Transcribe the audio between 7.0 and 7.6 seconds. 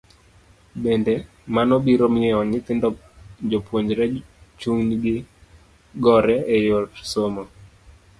somo.